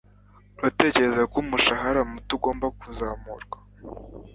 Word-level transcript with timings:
Uratekereza 0.57 1.21
ko 1.31 1.35
umushahara 1.43 2.01
muto 2.11 2.31
ugomba 2.37 2.65
kuzamurwa 2.79 3.57